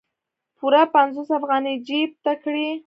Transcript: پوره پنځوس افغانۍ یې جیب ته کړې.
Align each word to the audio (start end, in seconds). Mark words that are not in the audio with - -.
پوره 0.57 0.83
پنځوس 0.95 1.29
افغانۍ 1.39 1.71
یې 1.77 1.83
جیب 1.87 2.11
ته 2.23 2.33
کړې. 2.43 2.67